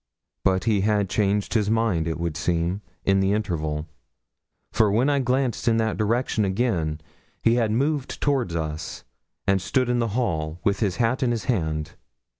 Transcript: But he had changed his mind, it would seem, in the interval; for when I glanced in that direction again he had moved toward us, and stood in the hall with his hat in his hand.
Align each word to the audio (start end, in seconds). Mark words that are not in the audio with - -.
But 0.43 0.63
he 0.63 0.81
had 0.81 1.11
changed 1.11 1.53
his 1.53 1.69
mind, 1.69 2.07
it 2.07 2.19
would 2.19 2.35
seem, 2.35 2.81
in 3.05 3.19
the 3.19 3.33
interval; 3.33 3.87
for 4.71 4.91
when 4.91 5.11
I 5.11 5.19
glanced 5.19 5.67
in 5.67 5.77
that 5.77 5.95
direction 5.95 6.43
again 6.43 7.01
he 7.43 7.53
had 7.53 7.69
moved 7.71 8.19
toward 8.19 8.51
us, 8.55 9.03
and 9.45 9.61
stood 9.61 9.89
in 9.89 9.99
the 9.99 10.07
hall 10.17 10.59
with 10.63 10.79
his 10.79 10.95
hat 10.95 11.21
in 11.21 11.29
his 11.29 11.43
hand. 11.43 11.97